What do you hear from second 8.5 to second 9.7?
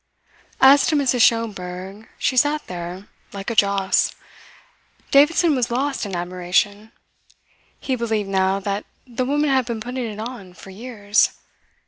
that the woman had